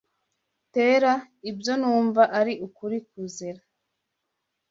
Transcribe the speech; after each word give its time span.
'Tera 0.71 1.13
ibyo 1.49 1.73
numva 1.79 2.23
ari 2.39 2.53
ukuri 2.67 2.97
kuzera 3.09 3.61